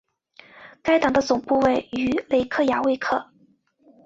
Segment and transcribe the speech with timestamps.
[0.81, 3.29] 该党的总部位于雷克雅未克。